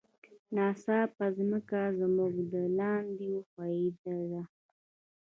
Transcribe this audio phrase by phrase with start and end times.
[0.55, 2.33] ناڅاپه ځمکه زموږ
[2.79, 4.41] لاندې وخوزیده.